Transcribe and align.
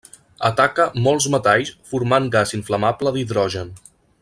Ataca 0.47 0.85
molts 1.07 1.27
metalls 1.35 1.69
formant 1.91 2.31
gas 2.37 2.55
inflamable 2.61 3.13
d'hidrogen. 3.19 3.71